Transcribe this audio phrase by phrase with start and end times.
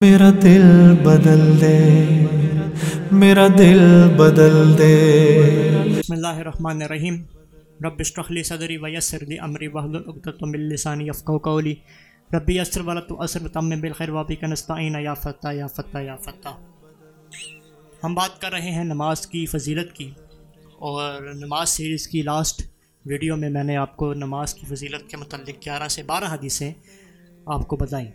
[0.00, 1.78] میرا دل بدل دے،
[3.12, 3.80] میرا دل
[4.18, 4.94] بدل دے۔
[5.98, 7.16] بسم اللہ الرحمن الرحیم۔
[7.84, 11.74] رب اشرح لی صدری ویسر لی امری، واحلل عقدۃ من لسانی یفقهوا قولی۔
[12.30, 16.56] ربی یسر ولا تؤثر، وتمم بالخیر وبک نستعین، یا فتح یا فتح یا فتح
[18.04, 20.10] ہم بات کر رہے ہیں نماز کی فضیلت کی،
[20.78, 22.62] اور نماز سیریز کی لاسٹ
[23.04, 26.72] ویڈیو میں میں نے آپ کو نماز کی فضیلت کے متعلق گیارہ سے بارہ حدیثیں
[27.46, 28.10] آپ کو بتائیں۔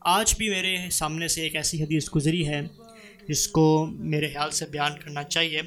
[0.00, 2.60] آج بھی میرے سامنے سے ایک ایسی حدیث گزری ہے
[3.28, 5.60] جس کو میرے خیال سے بیان کرنا چاہیے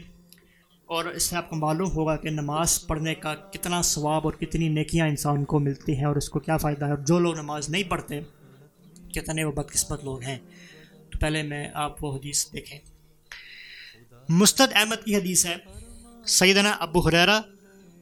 [0.86, 4.68] اور اس سے آپ کو معلوم ہوگا کہ نماز پڑھنے کا کتنا ثواب اور کتنی
[4.68, 7.70] نیکیاں انسان کو ملتی ہیں اور اس کو کیا فائدہ ہے اور جو لوگ نماز
[7.70, 8.20] نہیں پڑھتے،
[9.14, 10.38] کتنے وہ بدقسمت لوگ ہیں۔
[11.10, 12.80] تو پہلے میں آپ وہ حدیث دیکھیں۔
[14.30, 15.56] مستد احمد کی حدیث ہے،
[16.26, 17.42] سیدنا ابو حریرہ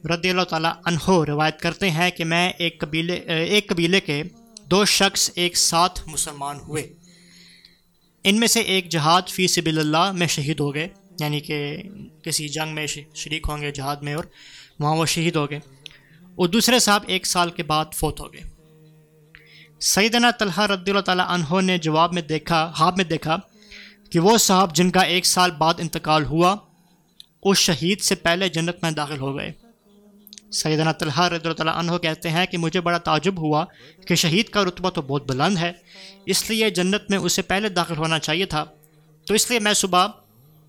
[0.04, 4.22] رضی اللہ تعالیٰ عنہ روایت کرتے ہیں کہ میں ایک قبیلے ایک قبیلے کے
[4.70, 6.92] دو شخص ایک ساتھ مسلمان ہوئے۔
[8.24, 10.88] ان میں سے ایک جہاد فی سبیل اللہ میں شہید ہو گئے
[11.20, 11.82] یعنی کہ
[12.22, 14.24] کسی جنگ میں شریک ہوں گے جہاد میں اور
[14.78, 15.60] وہاں وہ شہید ہو گئے۔
[16.22, 18.42] اور دوسرے صاحب ایک سال کے بعد فوت ہو گئے۔
[19.80, 23.36] سیدنا طلحہ رضی اللہ تعالیٰ عنہ نے جواب میں دیکھا، خواب میں دیکھا
[24.10, 26.56] کہ وہ صاحب جن کا ایک سال بعد انتقال ہوا
[27.42, 29.52] اس شہید سے پہلے جنت میں داخل ہو گئے۔
[30.52, 33.64] سیدنا طلحہ رضی اللہ تعالیٰ عنہ کہتے ہیں کہ مجھے بڑا تعجب ہوا
[34.06, 35.72] کہ شہید کا رتبہ تو بہت بلند ہے،
[36.26, 38.64] اس لیے جنت میں اسے پہلے داخل ہونا چاہیے تھا۔
[39.26, 40.06] تو اس لیے میں صبح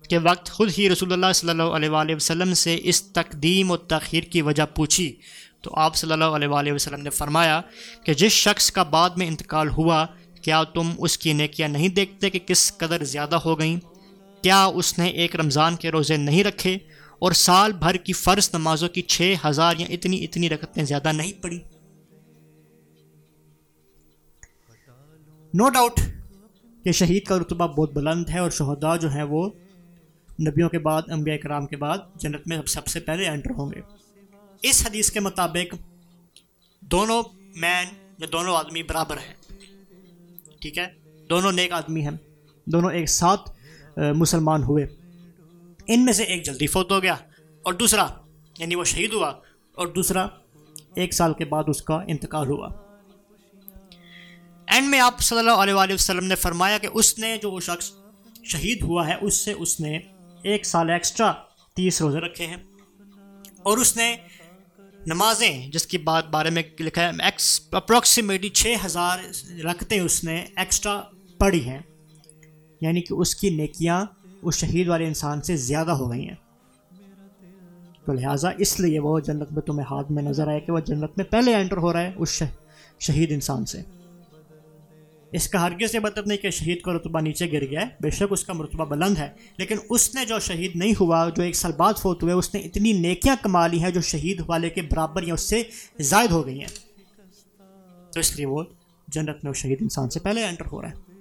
[0.08, 3.76] کے وقت خود ہی رسول اللہ صلی اللہ علیہ وآلہ وسلم سے اس تقدیم و
[3.76, 5.16] تاخیر کی وجہ پوچھی۔
[5.62, 7.60] تو آپ صلی اللہ علیہ وآلہ وسلم نے فرمایا
[8.04, 10.06] کہ جس شخص کا بعد میں انتقال ہوا،
[10.42, 13.76] کیا تم اس کی نیکیاں نہیں دیکھتے کہ کس قدر زیادہ ہو گئیں؟
[14.42, 16.78] کیا اس نے ایک رمضان کے روزے نہیں رکھے؟
[17.22, 21.42] اور سال بھر کی فرض نمازوں کی چھ ہزار یا اتنی اتنی رکتیں زیادہ نہیں
[21.42, 21.58] پڑی
[25.54, 26.00] نو ڈاؤٹ
[26.84, 29.50] کہ شہید کا رتبہ بہت بلند ہے اور شہداء جو ہیں وہ
[30.40, 33.80] نبیوں کے بعد، انبیاء کرام کے بعد جنت میں سب سے پہلے انٹر ہوں گے۔
[34.62, 35.74] اس حدیث کے مطابق
[36.80, 37.86] دونوں مین
[38.18, 39.34] یا دونوں آدمی برابر ہیں۔
[40.60, 40.86] ٹھیک ہے؟
[41.30, 42.16] دونوں نیک آدمی ہیں۔
[42.64, 43.50] دونوں ایک ساتھ
[43.96, 45.01] مسلمان ہوئے۔
[45.86, 47.14] ان میں سے ایک جلدی فوت ہو گیا
[47.62, 48.06] اور دوسرا
[48.58, 49.32] یعنی وہ شہید ہوا،
[49.74, 50.28] اور دوسرا،
[50.94, 52.68] ایک سال کے بعد اس کا انتقال ہوا۔
[54.68, 57.60] اینڈ میں آپ صلی اللہ علیہ وآلہ وسلم نے فرمایا کہ اس نے جو وہ
[57.60, 57.92] شخص
[58.44, 59.98] شہید ہوا ہے، اس سے اس نے
[60.42, 61.32] ایک سال ایکسٹرا
[61.76, 62.56] تیس روزے رکھے ہیں۔
[63.62, 64.16] اور اس نے
[65.06, 67.28] نمازیں، جس کی بات بارے میں لکھا ہے
[67.72, 69.18] اپروکسیمیٹلی چھ ہزار
[69.64, 71.00] رکھتے اس نے ایکسٹرا
[71.38, 71.78] پڑھی ہیں۔
[72.80, 74.04] یعنی کہ اس کی نیکیاں
[74.42, 76.34] اس شہید والے انسان سے زیادہ ہو گئی ہیں۔
[78.04, 81.10] تو لہٰذا اس لیے وہ جنت میں تمہیں ہاتھ میں نظر آئے کہ وہ جنت
[81.16, 82.42] میں پہلے انٹر ہو رہا ہے اس
[83.00, 83.82] شہید انسان سے۔
[85.32, 88.10] اس کا ہرگز یہ مطلب نہیں کہ شہید کا رتبہ نیچے گر گیا ہے، بے
[88.10, 91.56] شک اس کا مرتبہ بلند ہے، لیکن اس نے جو شہید نہیں ہوا، جو ایک
[91.56, 94.82] سال بعد فوت ہوئے، اس نے اتنی نیکیاں کما لی ہیں جو شہید والے کے
[94.82, 95.62] برابر یا اس سے
[96.00, 96.68] زائد ہو گئی ہیں۔
[98.12, 98.62] تو اس لیے وہ
[99.08, 101.11] جنت میں وہ شہید انسان سے پہلے انٹر ہو رہا ہے۔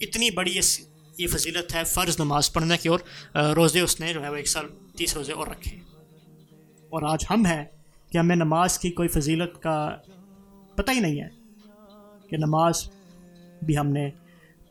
[0.00, 0.58] اتنی بڑی
[1.18, 3.00] یہ فضیلت ہے، فرض نماز پڑھنے کی اور
[3.56, 4.66] روزے اس نے جو ہے وہ ایک سال
[4.96, 5.76] تیس روزے اور رکھے۔
[6.88, 7.64] اور آج ہم ہیں
[8.12, 9.96] کہ ہمیں نماز کی کوئی فضیلت کا
[10.74, 11.28] پتہ ہی نہیں ہے
[12.28, 12.90] کہ نماز
[13.62, 14.10] بھی ہم نے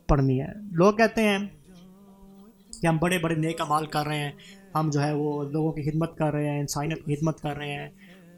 [0.08, 1.38] پڑھنی ہے۔ لوگ کہتے ہیں
[2.82, 4.32] کہ ہم بڑے بڑے نیک امال کر رہے ہیں،
[4.74, 7.72] ہم جو ہے وہ لوگوں کی خدمت کر رہے ہیں، انسانیت کی خدمت کر رہے
[7.72, 7.88] ہیں،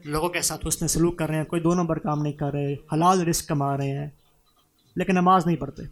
[0.03, 2.51] لوگوں کے ساتھ اس نے سلوک کر رہے ہیں، کوئی دو نمبر کام نہیں کر
[2.51, 4.07] رہے، حلال رسک کما رہے ہیں،
[4.95, 5.83] لیکن نماز نہیں پڑھتے۔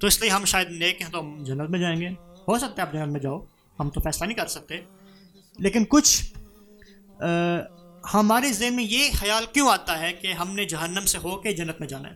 [0.00, 2.08] تو اس لیے ہم شاید نیک ہیں تو ہم جنت میں جائیں گے۔
[2.48, 3.44] ہو سکتا ہے آپ جنت میں جاؤ،
[3.80, 4.80] ہم تو فیصلہ نہیں کر سکتے۔
[5.58, 6.34] لیکن کچھ
[8.14, 11.52] ہمارے ذہن میں یہ خیال کیوں آتا ہے کہ ہم نے جہنم سے ہو کے
[11.52, 12.14] جنت میں جانا ہے؟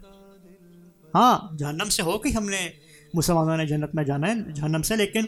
[1.14, 2.70] ہاں جہنم سے ہو کے ہم نے،
[3.14, 5.20] مسلمانوں نے جنت میں جانا ہے، جہنم سے۔ لیکن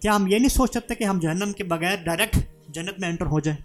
[0.00, 3.26] کیا ہم یہ نہیں سوچ سکتے کہ ہم جہنم کے بغیر ڈائریکٹ جنت میں انٹر
[3.26, 3.62] ہو جائیں؟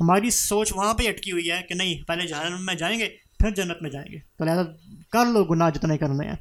[0.00, 3.08] ہماری سوچ وہاں پہ اٹکی ہوئی ہے کہ نہیں، پہلے جہنم میں جائیں گے،
[3.38, 4.62] پھر جنت میں جائیں گے۔ تو لہٰذا
[5.14, 6.36] کر لو گناہ جتنے کرنے ہیں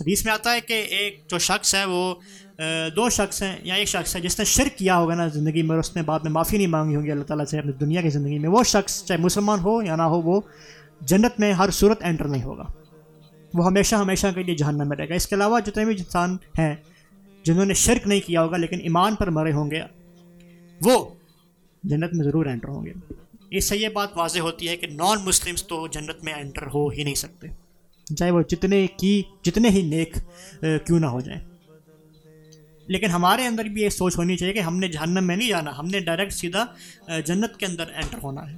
[0.00, 2.14] حدیث میں آتا ہے کہ ایک جو شخص ہے وہ
[2.96, 5.70] دو شخص ہیں یا ایک شخص ہے، جس نے شرک کیا ہوگا نا زندگی میں
[5.70, 8.10] اور اس نے بعد میں معافی نہیں مانگی ہوگی اللہ تعالیٰ سے اپنی دنیا کی
[8.10, 10.40] زندگی میں، وہ شخص چاہے مسلمان ہو یا نہ ہو، وہ
[11.02, 12.64] جنت میں ہر صورت انٹر نہیں ہوگا۔
[13.54, 16.36] وہ ہمیشہ ہمیشہ کے لیے جہنم میں رہے گا۔ اس کے علاوہ جتنے بھی انسان
[16.58, 16.74] ہیں
[17.44, 19.80] جنہوں نے شرک نہیں کیا ہوگا لیکن ایمان پر مرے ہوں گے،
[20.80, 20.96] وہ
[21.84, 22.92] جنت میں ضرور انٹر ہوں گے۔
[23.50, 26.88] اس سے یہ بات واضح ہوتی ہے کہ نان مسلمس تو جنت میں انٹر ہو
[26.88, 27.48] ہی نہیں سکتے۔
[28.16, 30.16] چاہے وہ جتنے کی، جتنے ہی نیک
[30.60, 31.40] کیوں نہ ہو جائیں۔
[32.86, 35.78] لیکن ہمارے اندر بھی یہ سوچ ہونی چاہیے کہ ہم نے جہنم میں نہیں جانا،
[35.78, 36.66] ہم نے ڈائریکٹ سیدھا
[37.20, 38.56] جنت کے اندر انٹر ہونا ہے۔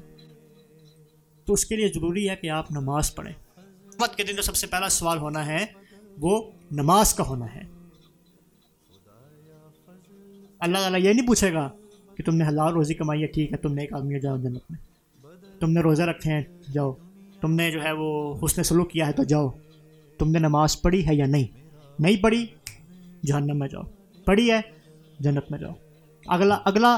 [1.44, 4.56] تو اس کے لیے ضروری ہے کہ آپ نماز پڑھیں۔ قیامت کے دن جو سب
[4.56, 5.66] سے پہلا سوال ہونا ہے،
[6.20, 7.62] وہ نماز کا ہونا ہے۔
[10.58, 11.70] اللہ تعالیٰ یہ نہیں پوچھے گا
[12.18, 14.62] کہ تم نے حلال روزی کمائی ہے، ٹھیک ہے، تم نے ایک آدمی جاؤ جنت
[14.70, 14.78] میں۔
[15.60, 16.42] تم نے روزہ رکھے ہیں،
[16.72, 16.92] جاؤ۔
[17.40, 19.48] تم نے جو ہے وہ حسن سلوک کیا ہے تو جاؤ۔
[20.18, 21.44] تم نے نماز پڑھی ہے یا نہیں؟
[21.98, 22.46] نہیں پڑھی،
[23.24, 23.82] جہنم میں جاؤ۔
[24.24, 24.60] پڑھی ہے،
[25.20, 25.72] جنت میں جاؤ۔
[26.26, 26.96] اگلا اگلا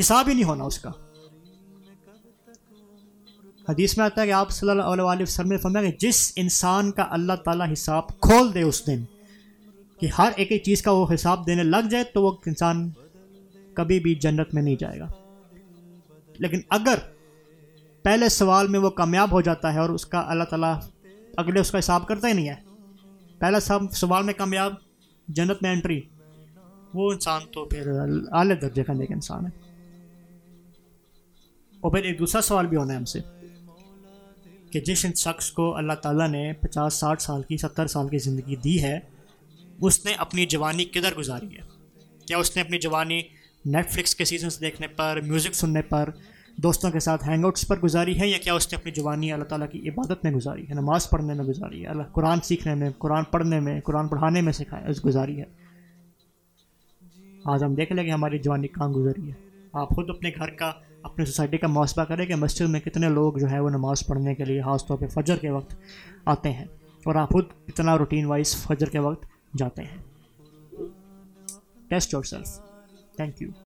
[0.00, 0.90] حساب ہی نہیں ہونا اس کا۔
[3.68, 6.90] حدیث میں آتا ہے کہ آپ صلی اللہ علیہ وسلم نے فرمایا کہ جس انسان
[6.90, 9.04] کا اللہ تعالیٰ حساب کھول دے اس دن،
[10.00, 12.90] کہ ہر ایک ایک چیز کا وہ حساب دینے لگ جائے تو وہ انسان
[13.76, 15.08] کبھی بھی جنت میں نہیں جائے گا۔
[16.38, 16.94] لیکن اگر
[18.02, 20.80] پہلے سوال میں وہ کامیاب ہو جاتا ہے اور اس کا اللہ تعالیٰ
[21.36, 22.54] اگلے اس کا حساب کرتا ہی نہیں ہے۔
[23.38, 24.74] پہلا سب سوال میں کامیاب،
[25.28, 26.00] جنت میں انٹری
[26.94, 27.88] وہ انسان تو پھر
[28.32, 29.50] اعلی درجے کا نیک انسان ہے۔
[31.80, 33.18] اور پھر ایک دوسرا سوال بھی ہونا ہے ہم سے،
[34.70, 38.56] کہ جس شخص کو اللہ تعالیٰ نے پچاس، ساٹھ سال کی، ستر سال کی زندگی
[38.56, 38.98] دی ہے،
[39.80, 41.60] اس نے اپنی جوانی کدھر گزاری ہے؟
[42.26, 43.22] کیا اس نے اپنی جوانی
[43.66, 46.08] نیٹ فلکس کے سیزنس دیکھنے پر میوزک سننے پر،
[46.56, 49.44] دوستوں کے ساتھ ہینگ آؤٹس پر گزاری ہے یا کیا اس نے اپنی جوانی اللہ
[49.44, 52.90] تعالیٰ کی عبادت میں گزاری ہے؟ نماز پڑھنے میں گزاری ہے، اللہ قرآن سیکھنے میں،
[52.98, 55.44] قرآن پڑھنے میں، قرآن پڑھانے میں سکھایا، اس گزاری ہے۔
[57.44, 59.34] آج ہم دیکھ لیں کہ ہماری جوانی کہاں گزری ہے۔
[59.72, 60.72] آپ خود اپنے گھر کا
[61.02, 64.34] اپنے سوسائٹی کا محاسبہ کریں کہ مسجد میں کتنے لوگ جو ہے وہ نماز پڑھنے
[64.34, 65.74] کے لیے خاص طور پہ فجر کے وقت
[66.24, 66.64] آتے ہیں
[67.04, 69.26] اور آپ خود اتنا روٹین وائز فجر کے وقت
[69.58, 70.02] جاتے ہیں۔
[71.88, 72.75] Test yourself
[73.16, 73.50] thank you